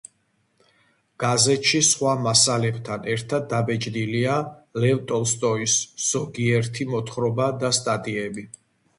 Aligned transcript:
გაზეთში 1.23 1.79
სხვა 1.87 2.13
მასალებთან 2.27 3.03
ერთად 3.15 3.45
დაბეჭდილია 3.51 4.37
ლევ 4.85 5.01
ტოლსტოის 5.11 5.75
ზოგიერთი 6.05 6.89
მოთხრობა 6.95 7.51
და 7.65 7.71
სტატიები. 7.81 8.47